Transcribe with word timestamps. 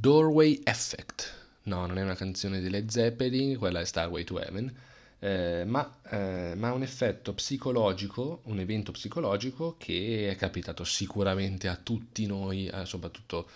Doorway 0.00 0.62
Effect. 0.64 1.30
No, 1.64 1.84
non 1.84 1.98
è 1.98 2.02
una 2.02 2.14
canzone 2.14 2.62
di 2.62 2.70
Led 2.70 2.88
Zeppelin, 2.88 3.58
quella 3.58 3.80
è 3.80 3.84
Starway 3.84 4.24
to 4.24 4.40
Heaven, 4.40 4.74
eh, 5.18 5.64
ma, 5.66 5.94
eh, 6.08 6.54
ma 6.56 6.72
un 6.72 6.80
effetto 6.80 7.34
psicologico, 7.34 8.40
un 8.44 8.60
evento 8.60 8.92
psicologico 8.92 9.74
che 9.76 10.30
è 10.30 10.36
capitato 10.36 10.84
sicuramente 10.84 11.68
a 11.68 11.76
tutti 11.76 12.24
noi, 12.24 12.66
eh, 12.68 12.86
soprattutto 12.86 13.46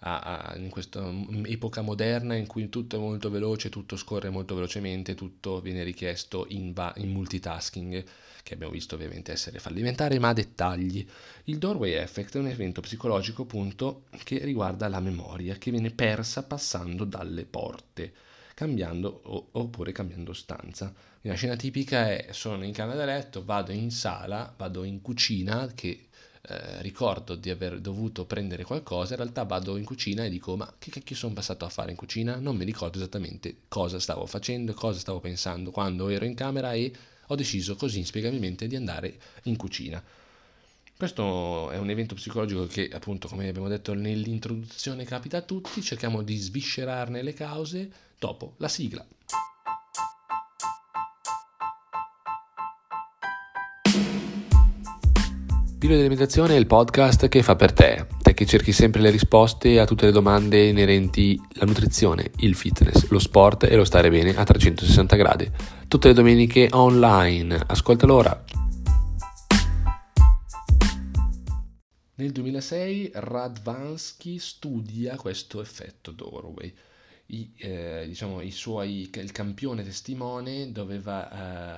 a, 0.00 0.18
a, 0.20 0.56
in 0.56 0.68
questa 0.70 1.12
epoca 1.44 1.82
moderna 1.82 2.34
in 2.34 2.46
cui 2.46 2.68
tutto 2.68 2.96
è 2.96 2.98
molto 2.98 3.30
veloce, 3.30 3.68
tutto 3.68 3.96
scorre 3.96 4.30
molto 4.30 4.54
velocemente, 4.54 5.14
tutto 5.14 5.60
viene 5.60 5.82
richiesto 5.82 6.46
in, 6.48 6.72
va- 6.72 6.92
in 6.96 7.10
multitasking, 7.10 8.04
che 8.42 8.54
abbiamo 8.54 8.72
visto 8.72 8.94
ovviamente 8.94 9.32
essere 9.32 9.58
fallimentare, 9.58 10.18
ma 10.18 10.32
dettagli. 10.32 11.06
Il 11.44 11.58
doorway 11.58 11.92
effect 11.94 12.36
è 12.36 12.38
un 12.38 12.48
evento 12.48 12.80
psicologico 12.80 13.42
appunto 13.42 14.04
che 14.24 14.38
riguarda 14.38 14.88
la 14.88 15.00
memoria, 15.00 15.56
che 15.56 15.70
viene 15.70 15.90
persa 15.90 16.42
passando 16.42 17.04
dalle 17.04 17.44
porte 17.44 18.12
cambiando 18.60 19.22
o, 19.24 19.48
oppure 19.52 19.90
cambiando 19.90 20.34
stanza. 20.34 20.92
La 21.22 21.32
scena 21.32 21.56
tipica 21.56 22.10
è 22.10 22.28
sono 22.32 22.64
in 22.64 22.72
camera 22.72 22.98
da 22.98 23.04
letto, 23.06 23.42
vado 23.42 23.72
in 23.72 23.90
sala, 23.90 24.52
vado 24.56 24.84
in 24.84 25.00
cucina 25.00 25.72
che 25.74 26.08
eh, 26.42 26.80
ricordo 26.80 27.34
di 27.34 27.50
aver 27.50 27.80
dovuto 27.80 28.24
prendere 28.24 28.64
qualcosa, 28.64 29.12
in 29.12 29.20
realtà 29.20 29.44
vado 29.44 29.76
in 29.76 29.84
cucina 29.84 30.24
e 30.24 30.30
dico 30.30 30.56
ma 30.56 30.72
che 30.78 30.90
cacchio 30.90 31.14
sono 31.14 31.34
passato 31.34 31.64
a 31.64 31.68
fare 31.68 31.90
in 31.90 31.96
cucina? 31.96 32.36
Non 32.36 32.56
mi 32.56 32.64
ricordo 32.64 32.98
esattamente 32.98 33.56
cosa 33.68 33.98
stavo 33.98 34.24
facendo, 34.26 34.72
cosa 34.72 34.98
stavo 34.98 35.20
pensando 35.20 35.70
quando 35.70 36.08
ero 36.08 36.24
in 36.24 36.34
camera 36.34 36.72
e 36.72 36.92
ho 37.26 37.34
deciso 37.34 37.76
così 37.76 37.98
inspiegabilmente 37.98 38.66
di 38.66 38.76
andare 38.76 39.18
in 39.44 39.56
cucina. 39.56 40.02
Questo 40.96 41.70
è 41.70 41.78
un 41.78 41.88
evento 41.88 42.14
psicologico 42.14 42.66
che 42.66 42.88
appunto 42.92 43.26
come 43.28 43.48
abbiamo 43.48 43.68
detto 43.68 43.94
nell'introduzione 43.94 45.04
capita 45.04 45.38
a 45.38 45.42
tutti, 45.42 45.80
cerchiamo 45.80 46.22
di 46.22 46.36
sviscerarne 46.36 47.22
le 47.22 47.32
cause 47.32 47.90
dopo 48.18 48.54
la 48.58 48.68
sigla. 48.68 49.06
Pillole 55.80 55.96
dell'alimentazione 55.96 56.56
è 56.56 56.58
il 56.58 56.66
podcast 56.66 57.28
che 57.28 57.42
fa 57.42 57.56
per 57.56 57.72
te, 57.72 58.06
te 58.20 58.34
che 58.34 58.44
cerchi 58.44 58.70
sempre 58.70 59.00
le 59.00 59.08
risposte 59.08 59.80
a 59.80 59.86
tutte 59.86 60.04
le 60.04 60.12
domande 60.12 60.66
inerenti 60.66 61.40
alla 61.54 61.64
nutrizione, 61.64 62.32
il 62.40 62.54
fitness, 62.54 63.08
lo 63.08 63.18
sport 63.18 63.62
e 63.62 63.74
lo 63.76 63.84
stare 63.84 64.10
bene 64.10 64.36
a 64.36 64.44
360 64.44 65.16
gradi. 65.16 65.50
Tutte 65.88 66.08
le 66.08 66.12
domeniche 66.12 66.68
online. 66.72 67.58
Ascoltalo 67.66 68.14
ora. 68.14 68.44
Nel 72.16 72.30
2006 72.30 73.12
Radvansky 73.14 74.36
studia 74.36 75.16
questo 75.16 75.62
effetto 75.62 76.10
Doorway. 76.10 76.74
I, 77.28 77.54
eh, 77.56 78.04
diciamo, 78.06 78.42
suoi, 78.50 79.08
il 79.14 79.32
campione 79.32 79.82
testimone 79.82 80.72
doveva, 80.72 81.30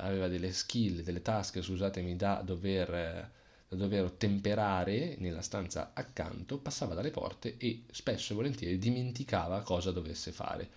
eh, 0.03 0.09
aveva 0.09 0.27
delle 0.27 0.51
skill, 0.51 1.03
delle 1.03 1.23
task, 1.23 1.63
scusatemi, 1.63 2.17
da 2.17 2.43
dover... 2.45 2.95
Eh, 2.95 3.41
da 3.73 3.77
dover 3.77 4.11
temperare 4.11 5.17
nella 5.19 5.41
stanza 5.41 5.93
accanto, 5.95 6.59
passava 6.59 6.95
dalle 6.95 7.11
porte 7.11 7.57
e 7.57 7.85
spesso 7.91 8.33
e 8.33 8.37
volentieri 8.37 8.79
dimenticava 8.79 9.63
cosa 9.63 9.91
dovesse 9.93 10.31
fare. 10.31 10.69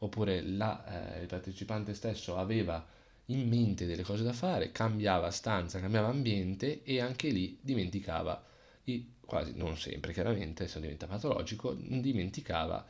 Oppure 0.00 0.42
la, 0.42 1.14
eh, 1.16 1.22
il 1.22 1.26
partecipante 1.28 1.94
stesso 1.94 2.36
aveva 2.36 2.84
in 3.26 3.48
mente 3.48 3.86
delle 3.86 4.02
cose 4.02 4.22
da 4.22 4.34
fare, 4.34 4.70
cambiava 4.70 5.30
stanza, 5.30 5.80
cambiava 5.80 6.08
ambiente 6.08 6.82
e 6.82 7.00
anche 7.00 7.28
lì 7.28 7.58
dimenticava, 7.62 8.44
i, 8.84 9.14
quasi 9.24 9.52
non 9.56 9.78
sempre 9.78 10.12
chiaramente, 10.12 10.68
se 10.68 10.80
diventa 10.80 11.06
patologico, 11.06 11.72
dimenticava 11.72 12.84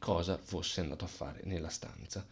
cosa 0.00 0.36
fosse 0.36 0.80
andato 0.80 1.04
a 1.04 1.08
fare 1.08 1.42
nella 1.44 1.68
stanza. 1.68 2.26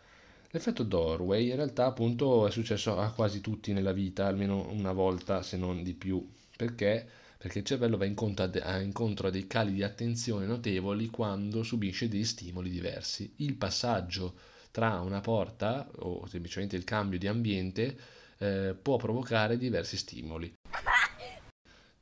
L'effetto 0.55 0.85
doorway 0.85 1.49
in 1.51 1.57
realtà 1.57 1.87
appunto 1.87 2.47
è 2.47 2.51
successo 2.53 2.97
a 2.97 3.11
quasi 3.11 3.41
tutti 3.41 3.73
nella 3.73 3.91
vita, 3.91 4.27
almeno 4.27 4.71
una 4.71 4.93
volta 4.93 5.43
se 5.43 5.57
non 5.57 5.83
di 5.83 5.95
più. 5.95 6.25
Perché? 6.57 7.05
Perché 7.37 7.59
il 7.59 7.65
cervello 7.65 7.97
va 7.97 8.05
incontro 8.05 8.45
a, 8.45 8.47
de- 8.47 8.63
incontro 8.81 9.27
a 9.27 9.31
dei 9.33 9.49
cali 9.49 9.73
di 9.73 9.83
attenzione 9.83 10.47
notevoli 10.47 11.09
quando 11.09 11.65
subisce 11.65 12.07
degli 12.07 12.25
stimoli 12.25 12.71
diversi. 12.71 13.33
Il 13.39 13.57
passaggio 13.57 14.35
tra 14.71 15.01
una 15.01 15.21
porta 15.21 15.91
o 15.97 16.25
semplicemente 16.29 16.77
il 16.77 16.85
cambio 16.85 17.19
di 17.19 17.27
ambiente 17.27 17.99
eh, 18.39 18.77
può 18.81 18.95
provocare 18.95 19.59
diversi 19.59 19.97
stimoli 19.97 20.55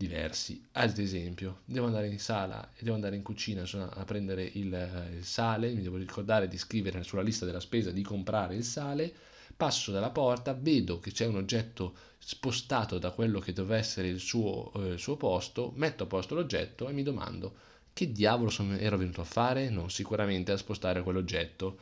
diversi. 0.02 0.60
Ad 0.72 0.98
esempio, 0.98 1.60
devo 1.64 1.86
andare 1.86 2.08
in 2.08 2.18
sala 2.18 2.70
e 2.74 2.82
devo 2.82 2.96
andare 2.96 3.16
in 3.16 3.22
cucina 3.22 3.62
a 3.62 4.04
prendere 4.04 4.42
il, 4.42 5.10
il, 5.16 5.24
sale, 5.24 5.72
mi 5.72 5.82
devo 5.82 5.96
ricordare 5.96 6.48
di 6.48 6.58
scrivere 6.58 7.02
sulla 7.04 7.22
lista 7.22 7.46
della 7.46 7.60
spesa 7.60 7.90
di 7.92 8.02
comprare 8.02 8.56
il 8.56 8.64
sale, 8.64 9.12
passo 9.56 9.92
dalla 9.92 10.10
porta, 10.10 10.54
vedo 10.54 10.98
che 10.98 11.12
c'è 11.12 11.26
un 11.26 11.36
oggetto 11.36 11.94
spostato 12.18 12.98
da 12.98 13.10
quello 13.10 13.38
che 13.38 13.52
doveva 13.52 13.76
essere 13.76 14.08
il 14.08 14.18
suo, 14.18 14.72
eh, 14.74 14.98
suo 14.98 15.16
posto, 15.16 15.72
metto 15.76 16.04
a 16.04 16.06
posto 16.06 16.34
l'oggetto 16.34 16.88
e 16.88 16.92
mi 16.92 17.02
domando 17.02 17.54
che 17.92 18.10
diavolo 18.10 18.50
sono, 18.50 18.76
ero 18.76 18.96
venuto 18.96 19.20
a 19.20 19.24
fare? 19.24 19.68
Non 19.68 19.90
sicuramente 19.90 20.50
a 20.50 20.56
spostare 20.56 21.02
quell'oggetto. 21.02 21.76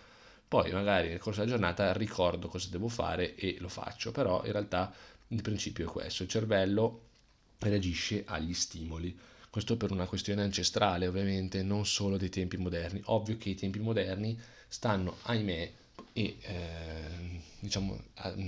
Poi 0.49 0.73
magari 0.73 1.09
nel 1.09 1.21
corso 1.21 1.41
della 1.41 1.53
giornata 1.53 1.93
ricordo 1.93 2.49
cosa 2.49 2.69
devo 2.69 2.89
fare 2.89 3.37
e 3.37 3.57
lo 3.61 3.69
faccio, 3.69 4.11
però 4.11 4.45
in 4.45 4.51
realtà 4.51 4.93
il 5.29 5.41
principio 5.43 5.87
è 5.87 5.89
questo, 5.89 6.25
il 6.25 6.29
cervello 6.29 7.10
reagisce 7.69 8.25
agli 8.27 8.55
stimoli. 8.55 9.17
Questo 9.51 9.77
per 9.77 9.91
una 9.91 10.07
questione 10.07 10.43
ancestrale, 10.43 11.07
ovviamente, 11.07 11.63
non 11.63 11.85
solo 11.85 12.17
dei 12.17 12.29
tempi 12.29 12.57
moderni. 12.57 13.01
Ovvio 13.07 13.37
che 13.37 13.51
i 13.51 13.55
tempi 13.55 13.79
moderni 13.81 14.39
stanno, 14.69 15.17
ahimè, 15.23 15.73
e 16.13 16.37
eh, 16.41 17.41
diciamo 17.61 17.99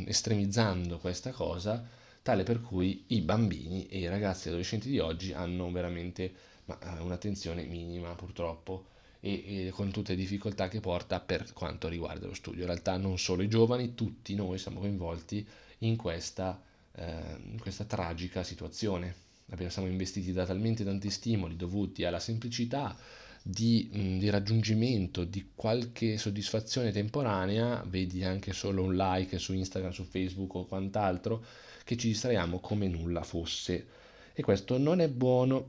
estremizzando 0.07 0.99
questa 0.99 1.31
cosa 1.31 1.85
tale 2.23 2.45
per 2.45 2.61
cui 2.61 3.05
i 3.09 3.21
bambini 3.21 3.87
e 3.89 3.99
i 3.99 4.09
ragazzi 4.09 4.47
e 4.47 4.51
adolescenti 4.51 4.89
di 4.89 4.99
oggi 4.99 5.33
hanno 5.33 5.71
veramente 5.71 6.33
ma, 6.67 6.79
eh, 6.79 7.01
un'attenzione 7.01 7.65
minima 7.65 8.15
purtroppo 8.15 8.87
e, 9.21 9.67
e, 9.67 9.71
con 9.71 9.91
tutte 9.91 10.13
le 10.13 10.21
difficoltà 10.21 10.69
che 10.69 10.81
porta 10.81 11.21
per 11.21 11.53
quanto 11.53 11.89
riguarda 11.89 12.27
lo 12.27 12.35
studio. 12.35 12.61
In 12.61 12.67
realtà 12.67 12.97
non 12.97 13.19
solo 13.19 13.43
i 13.43 13.49
giovani, 13.49 13.95
tutti 13.95 14.35
noi 14.35 14.59
siamo 14.59 14.81
coinvolti 14.81 15.47
in 15.79 15.97
questa, 15.97 16.61
eh, 16.95 17.57
questa 17.59 17.85
tragica 17.85 18.43
situazione. 18.43 19.31
Siamo 19.69 19.89
investiti 19.89 20.33
da 20.33 20.47
talmente 20.47 20.83
tanti 20.83 21.11
stimoli 21.11 21.57
dovuti 21.57 22.05
alla 22.05 22.21
semplicità, 22.21 22.97
di, 23.43 23.89
di, 24.19 24.31
raggiungimento 24.31 25.25
di 25.25 25.51
qualche 25.55 26.17
soddisfazione 26.17 26.93
temporanea, 26.93 27.85
vedi 27.87 28.25
anche 28.25 28.53
solo 28.53 28.83
un 28.85 28.95
like 28.95 29.39
su 29.39 29.53
Instagram, 29.53 29.91
su 29.91 30.05
Facebook 30.05 30.55
o 30.55 30.67
quant'altro, 30.67 31.45
che 31.85 31.97
ci 31.97 32.09
distraiamo 32.09 32.61
come 32.61 32.87
nulla 32.87 33.23
fosse. 33.23 33.87
E 34.33 34.43
questo 34.43 34.79
non 34.79 35.01
è 35.01 35.09
buono. 35.09 35.67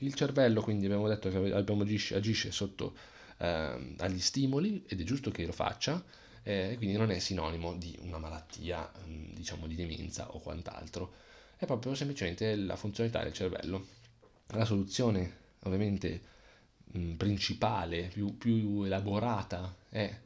Il 0.00 0.14
cervello, 0.14 0.60
quindi 0.60 0.84
abbiamo 0.86 1.08
detto 1.08 1.30
che 1.30 1.36
abbiamo 1.54 1.82
agisce, 1.82 2.16
agisce 2.16 2.50
sotto 2.50 2.94
eh, 3.38 3.94
agli 3.98 4.20
stimoli 4.20 4.84
ed 4.86 5.00
è 5.00 5.04
giusto 5.04 5.30
che 5.30 5.46
lo 5.46 5.52
faccia, 5.52 6.02
eh, 6.46 6.74
quindi 6.76 6.96
non 6.96 7.10
è 7.10 7.18
sinonimo 7.18 7.74
di 7.74 7.98
una 8.02 8.18
malattia, 8.18 8.88
diciamo 9.04 9.66
di 9.66 9.74
demenza 9.74 10.32
o 10.32 10.38
quant'altro, 10.38 11.12
è 11.56 11.66
proprio 11.66 11.96
semplicemente 11.96 12.54
la 12.54 12.76
funzionalità 12.76 13.24
del 13.24 13.32
cervello. 13.32 13.86
La 14.50 14.64
soluzione, 14.64 15.38
ovviamente, 15.64 16.20
mh, 16.84 17.14
principale, 17.14 18.10
più, 18.12 18.38
più, 18.38 18.84
elaborata 18.84 19.74
è 19.88 20.16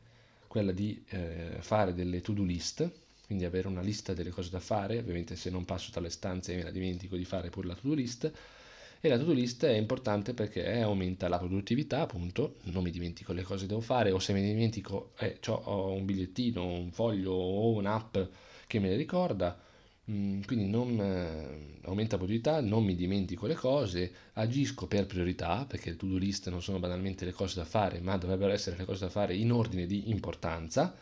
quella 0.47 0.72
di 0.72 1.03
eh, 1.08 1.56
fare 1.60 1.94
delle 1.94 2.20
to-do 2.20 2.42
list, 2.42 2.91
quindi 3.25 3.47
avere 3.47 3.69
una 3.69 3.81
lista 3.81 4.12
delle 4.12 4.28
cose 4.28 4.50
da 4.50 4.60
fare, 4.60 4.98
ovviamente 4.98 5.37
se 5.37 5.48
non 5.48 5.64
passo 5.64 5.91
tra 5.91 6.02
le 6.02 6.10
stanze 6.10 6.54
me 6.54 6.64
la 6.64 6.70
dimentico 6.70 7.16
di 7.16 7.25
fare 7.25 7.48
pure 7.48 7.69
la 7.69 7.75
to-do 7.75 7.94
list, 7.94 8.31
e 9.00 9.09
la 9.09 9.19
to-do 9.19 9.33
list 9.33 9.65
è 9.65 9.77
importante 9.77 10.34
perché 10.34 10.81
aumenta 10.81 11.28
la 11.28 11.38
produttività, 11.38 12.03
appunto, 12.03 12.56
non 12.65 12.83
mi 12.83 12.91
dimentico 12.91 13.32
le 13.32 13.43
cose 13.43 13.62
che 13.62 13.69
devo 13.69 13.81
fare, 13.81 14.11
o 14.12 14.19
se 14.19 14.32
mi 14.32 14.43
dimentico 14.43 15.12
eh, 15.19 15.38
ho 15.47 15.93
un 15.93 16.05
bigliettino, 16.05 16.64
un 16.64 16.91
foglio 16.93 17.32
o 17.32 17.73
un'app 17.73 18.19
che 18.67 18.79
me 18.79 18.88
le 18.88 18.97
ricorda, 18.97 19.58
Mm, 20.11 20.41
quindi 20.43 20.67
non 20.67 20.99
eh, 21.00 21.79
aumenta 21.82 22.17
la 22.17 22.25
produttività, 22.25 22.61
non 22.61 22.85
mi 22.85 22.97
dimentico 22.97 23.47
le 23.47 23.55
cose, 23.55 24.12
agisco 24.35 24.87
per 24.88 25.06
priorità, 25.06 25.64
perché 25.67 25.91
le 25.91 25.96
to-do 25.96 26.17
list 26.17 26.49
non 26.50 26.62
sono 26.62 26.81
banalmente 26.81 27.25
le 27.25 27.32
cose 27.32 27.55
da 27.56 27.64
fare, 27.64 28.00
ma 28.00 28.17
dovrebbero 28.17 28.53
essere 28.53 28.76
le 28.76 28.85
cose 28.85 29.05
da 29.05 29.11
fare 29.11 29.37
in 29.37 29.53
ordine 29.53 29.87
di 29.87 30.11
importanza. 30.11 30.96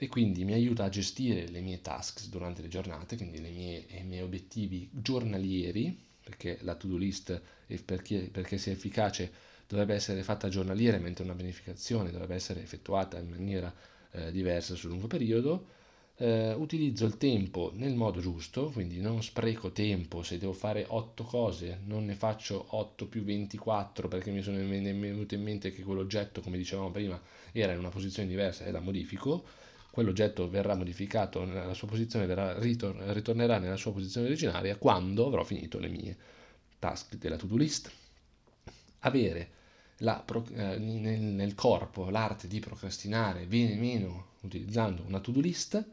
E 0.00 0.06
quindi 0.08 0.44
mi 0.44 0.52
aiuta 0.52 0.84
a 0.84 0.88
gestire 0.90 1.48
le 1.48 1.60
mie 1.60 1.80
tasks 1.80 2.28
durante 2.28 2.62
le 2.62 2.68
giornate, 2.68 3.16
quindi 3.16 3.40
mie, 3.40 3.86
i 3.98 4.04
miei 4.04 4.22
obiettivi 4.22 4.88
giornalieri, 4.92 6.06
perché 6.28 6.58
la 6.60 6.74
to-do 6.74 6.98
list, 6.98 7.40
perché, 7.86 8.58
sia 8.58 8.72
efficace, 8.72 9.32
dovrebbe 9.66 9.94
essere 9.94 10.22
fatta 10.22 10.50
giornaliera, 10.50 10.98
mentre 10.98 11.24
una 11.24 11.34
pianificazione 11.34 12.10
dovrebbe 12.10 12.34
essere 12.34 12.60
effettuata 12.60 13.18
in 13.18 13.30
maniera 13.30 13.74
eh, 14.10 14.30
diversa 14.30 14.74
sul 14.74 14.90
lungo 14.90 15.06
periodo. 15.06 15.76
Eh, 16.16 16.52
utilizzo 16.52 17.06
il 17.06 17.16
tempo 17.16 17.72
nel 17.74 17.94
modo 17.94 18.20
giusto, 18.20 18.68
quindi 18.70 19.00
non 19.00 19.22
spreco 19.22 19.72
tempo, 19.72 20.22
se 20.22 20.36
devo 20.36 20.52
fare 20.52 20.84
8 20.86 21.24
cose 21.24 21.80
non 21.86 22.04
ne 22.04 22.14
faccio 22.14 22.66
8 22.76 23.06
più 23.06 23.22
24 23.22 24.08
perché 24.08 24.30
mi 24.30 24.42
sono 24.42 24.58
venuto 24.58 25.34
in 25.34 25.42
mente 25.42 25.72
che 25.72 25.82
quell'oggetto, 25.82 26.42
come 26.42 26.58
dicevamo 26.58 26.90
prima, 26.90 27.18
era 27.52 27.72
in 27.72 27.78
una 27.78 27.88
posizione 27.88 28.28
diversa 28.28 28.66
e 28.66 28.70
la 28.70 28.80
modifico, 28.80 29.44
quell'oggetto 29.90 30.48
verrà 30.48 30.74
modificato 30.74 31.44
nella 31.44 31.74
sua 31.74 31.88
posizione, 31.88 32.26
verrà, 32.26 32.58
ritor- 32.58 33.00
ritornerà 33.12 33.58
nella 33.58 33.76
sua 33.76 33.92
posizione 33.92 34.26
originaria 34.26 34.76
quando 34.76 35.26
avrò 35.26 35.44
finito 35.44 35.78
le 35.78 35.88
mie 35.88 36.16
task 36.78 37.16
della 37.16 37.36
to-do 37.36 37.56
list. 37.56 37.90
Avere 39.00 39.50
la, 39.98 40.24
eh, 40.54 40.78
nel, 40.78 41.20
nel 41.20 41.54
corpo 41.54 42.10
l'arte 42.10 42.46
di 42.48 42.60
procrastinare 42.60 43.46
viene 43.46 43.74
meno 43.74 44.26
utilizzando 44.42 45.02
una 45.06 45.20
to-do 45.20 45.40
list 45.40 45.84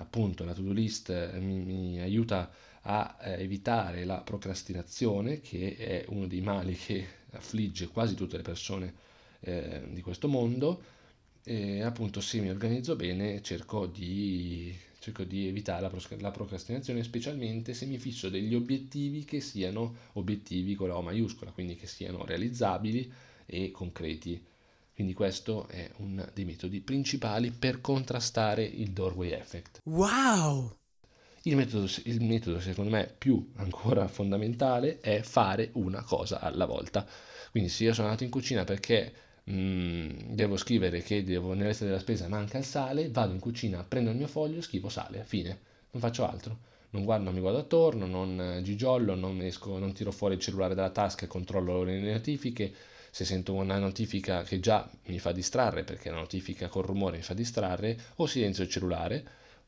appunto 0.00 0.44
la 0.44 0.54
to-do 0.54 0.72
list 0.72 1.10
eh, 1.10 1.38
mi, 1.38 1.60
mi 1.60 2.00
aiuta 2.00 2.50
a 2.82 3.16
eh, 3.20 3.42
evitare 3.42 4.04
la 4.04 4.20
procrastinazione, 4.22 5.40
che 5.40 5.76
è 5.76 6.04
uno 6.08 6.26
dei 6.26 6.40
mali 6.40 6.74
che 6.74 7.06
affligge 7.32 7.88
quasi 7.88 8.14
tutte 8.14 8.36
le 8.36 8.42
persone 8.42 8.94
eh, 9.40 9.82
di 9.90 10.00
questo 10.00 10.28
mondo. 10.28 10.98
E 11.42 11.82
appunto 11.82 12.20
se 12.20 12.40
mi 12.40 12.50
organizzo 12.50 12.96
bene 12.96 13.40
cerco 13.42 13.86
di, 13.86 14.76
cerco 14.98 15.24
di 15.24 15.48
evitare 15.48 15.82
la, 15.82 15.90
la, 16.18 16.30
procrastinazione, 16.30 17.02
specialmente 17.02 17.72
se 17.72 17.86
mi 17.86 17.98
fisso 17.98 18.28
degli 18.28 18.54
obiettivi 18.54 19.24
che 19.24 19.40
siano 19.40 19.96
obiettivi 20.14 20.74
con 20.74 20.88
la 20.88 20.96
O 20.96 21.02
maiuscola, 21.02 21.52
quindi 21.52 21.76
che 21.76 21.86
siano 21.86 22.24
realizzabili 22.24 23.10
e 23.46 23.70
concreti. 23.70 24.44
Quindi 24.94 25.14
questo 25.14 25.66
è 25.68 25.90
uno 25.96 26.28
dei 26.34 26.44
metodi 26.44 26.80
principali 26.80 27.50
per 27.52 27.80
contrastare 27.80 28.62
il 28.64 28.90
doorway 28.90 29.30
effect. 29.30 29.80
Wow! 29.84 30.76
Il 31.44 31.56
metodo, 31.56 31.88
il 32.04 32.22
metodo, 32.22 32.60
secondo 32.60 32.90
me 32.90 33.14
più 33.16 33.52
ancora 33.56 34.06
fondamentale 34.08 35.00
è 35.00 35.22
fare 35.22 35.70
una 35.72 36.02
cosa 36.02 36.40
alla 36.40 36.66
volta. 36.66 37.06
Quindi 37.50 37.70
se 37.70 37.84
io 37.84 37.94
sono 37.94 38.08
andato 38.08 38.24
in 38.24 38.30
cucina 38.30 38.64
perché 38.64 39.12
mm, 39.48 40.08
devo 40.34 40.56
scrivere 40.56 41.02
che 41.02 41.22
devo, 41.22 41.54
nella 41.54 41.68
lista 41.68 41.84
della 41.84 41.98
spesa 41.98 42.28
manca 42.28 42.58
il 42.58 42.64
sale, 42.64 43.10
vado 43.10 43.32
in 43.32 43.38
cucina, 43.38 43.84
prendo 43.84 44.10
il 44.10 44.16
mio 44.16 44.26
foglio, 44.26 44.60
scrivo 44.60 44.88
sale, 44.88 45.24
fine, 45.24 45.58
non 45.92 46.02
faccio 46.02 46.28
altro. 46.28 46.68
Non, 46.92 47.04
guardo, 47.04 47.24
non 47.24 47.34
mi 47.34 47.40
guardo 47.40 47.60
attorno, 47.60 48.06
non 48.06 48.40
eh, 48.40 48.62
gigiollo, 48.62 49.14
non, 49.14 49.40
esco, 49.42 49.78
non 49.78 49.92
tiro 49.92 50.10
fuori 50.10 50.34
il 50.34 50.40
cellulare 50.40 50.74
dalla 50.74 50.90
tasca 50.90 51.24
e 51.24 51.28
controllo 51.28 51.84
le 51.84 52.00
notifiche, 52.00 52.72
se 53.10 53.24
sento 53.24 53.54
una 53.54 53.78
notifica 53.78 54.42
che 54.42 54.58
già 54.58 54.88
mi 55.06 55.18
fa 55.20 55.30
distrarre, 55.30 55.84
perché 55.84 56.10
la 56.10 56.16
notifica 56.16 56.68
col 56.68 56.84
rumore 56.84 57.18
mi 57.18 57.22
fa 57.22 57.34
distrarre, 57.34 57.96
o 58.16 58.26
silenzio 58.26 58.64
il 58.64 58.70
cellulare, 58.70 59.24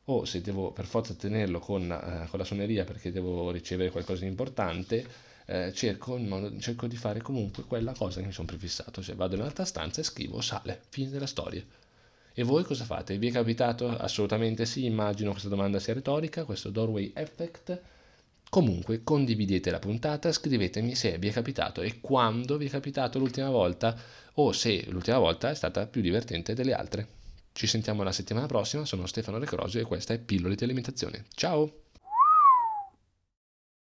o 0.07 0.25
se 0.25 0.41
devo 0.41 0.73
per 0.73 0.87
forza 0.87 1.15
tenerlo 1.15 1.61
con, 1.61 1.91
eh, 1.91 2.27
con 2.29 2.39
la 2.39 2.45
suoneria 2.45 2.85
perché 2.85 3.13
devo 3.13 3.51
ricevere 3.51 3.91
qualcosa 3.91 4.23
di 4.23 4.29
importante, 4.29 5.07
eh, 5.47 5.73
cerco, 5.75 6.17
modo, 6.17 6.59
cerco, 6.59 6.87
di 6.87 6.97
fare 6.97 7.21
comunque 7.21 7.65
quella 7.65 7.93
cosa 7.93 8.21
che 8.21 8.27
mi 8.27 8.33
sono 8.33 8.47
prefissato, 8.47 9.03
cioè 9.03 9.15
vado 9.15 9.37
nell'altra 9.37 9.65
stanza 9.65 10.01
e 10.01 10.05
scrivo 10.05 10.41
sale, 10.41 10.83
fine 10.89 11.11
della 11.11 11.27
storia. 11.27 11.65
E 12.35 12.43
voi 12.43 12.65
cosa 12.65 12.85
fate? 12.85 13.19
Vi 13.19 13.29
è 13.29 13.33
capitato? 13.33 13.89
Assolutamente 13.89 14.65
sì, 14.65 14.85
immagino 14.85 15.31
questa 15.33 15.49
domanda 15.49 15.79
sia 15.79 15.95
retorica, 15.95 16.45
questo 16.45 16.71
doorway 16.71 17.13
effect 17.15 17.81
Comunque 18.53 19.03
condividete 19.03 19.71
la 19.71 19.79
puntata, 19.79 20.31
scrivetemi 20.31 20.95
se 20.95 21.17
vi 21.17 21.29
è 21.29 21.33
capitato 21.33 21.81
e 21.81 22.01
quando 22.03 22.59
vi 22.59 22.67
è 22.67 22.69
capitato 22.69 23.19
l'ultima 23.19 23.49
volta 23.49 23.97
o 24.35 24.53
se 24.53 24.85
l'ultima 24.91 25.17
volta 25.17 25.49
è 25.49 25.55
stata 25.55 25.87
più 25.87 26.03
divertente 26.03 26.53
delle 26.53 26.75
altre. 26.75 27.09
Ci 27.53 27.67
sentiamo 27.67 28.03
la 28.03 28.13
settimana 28.13 28.45
prossima, 28.45 28.85
sono 28.85 29.07
Stefano 29.07 29.39
Recrosio 29.39 29.81
e 29.81 29.85
questa 29.85 30.13
è 30.13 30.19
Pillole 30.19 30.55
di 30.55 30.65
alimentazione. 30.65 31.25
Ciao! 31.35 31.82